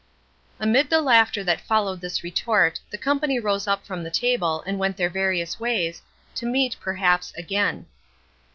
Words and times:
Amid 0.59 0.89
the 0.89 0.99
laughter 0.99 1.43
that 1.43 1.61
followed 1.61 2.01
this 2.01 2.23
retort 2.23 2.79
the 2.89 2.97
company 2.97 3.39
rose 3.39 3.67
up 3.67 3.85
from 3.85 4.01
the 4.03 4.09
table 4.09 4.63
and 4.65 4.79
went 4.79 4.97
their 4.97 5.11
various 5.11 5.59
ways, 5.59 6.01
to 6.33 6.47
meet, 6.47 6.75
perhaps, 6.81 7.31
again. 7.35 7.85